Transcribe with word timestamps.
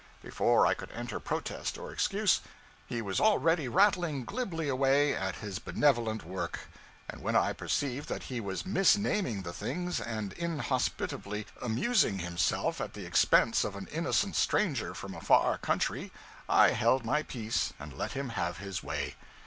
Before 0.23 0.65
I 0.65 0.73
could 0.73 0.89
enter 0.93 1.19
protest 1.19 1.77
or 1.77 1.91
excuse, 1.93 2.41
he 2.87 3.03
was 3.03 3.19
already 3.21 3.67
rattling 3.67 4.25
glibly 4.25 4.67
away 4.67 5.13
at 5.13 5.35
his 5.35 5.59
benevolent 5.59 6.23
work; 6.23 6.61
and 7.07 7.21
when 7.21 7.35
I 7.35 7.53
perceived 7.53 8.09
that 8.09 8.23
he 8.23 8.39
was 8.41 8.65
misnaming 8.65 9.43
the 9.43 9.53
things, 9.53 9.99
and 10.01 10.33
inhospitably 10.33 11.45
amusing 11.61 12.17
himself 12.17 12.81
at 12.81 12.95
the 12.95 13.05
expense 13.05 13.63
of 13.63 13.75
an 13.75 13.85
innocent 13.91 14.35
stranger 14.35 14.95
from 14.95 15.13
a 15.13 15.21
far 15.21 15.59
country, 15.59 16.11
I 16.49 16.71
held 16.71 17.05
my 17.05 17.21
peace, 17.21 17.71
and 17.77 17.93
let 17.95 18.13
him 18.13 18.29
have 18.29 18.57
his 18.57 18.81
way. 18.81 19.13